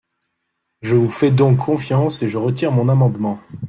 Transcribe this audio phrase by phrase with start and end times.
[0.81, 3.39] Je vous fais donc confiance et je retire mon amendement.